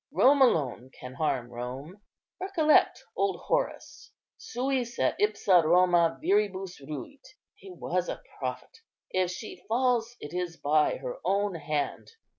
[0.11, 2.01] "Rome alone can harm Rome.
[2.39, 8.79] Recollect old Horace, 'Suis et ipsa Roma viribus ruit.' He was a prophet.
[9.11, 12.09] If she falls, it is by her own hand."